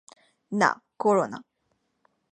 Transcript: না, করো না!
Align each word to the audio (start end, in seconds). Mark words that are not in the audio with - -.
না, 0.51 0.69
করো 0.99 1.25
না! 1.27 1.39